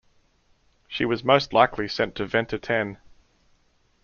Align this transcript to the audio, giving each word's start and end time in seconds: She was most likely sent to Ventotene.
She 0.87 1.05
was 1.05 1.23
most 1.23 1.53
likely 1.53 1.87
sent 1.87 2.15
to 2.15 2.25
Ventotene. 2.25 2.97